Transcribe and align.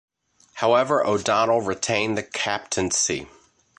However 0.55 1.05
O'Donnell 1.05 1.61
retained 1.61 2.17
the 2.17 2.23
captaincy. 2.23 3.27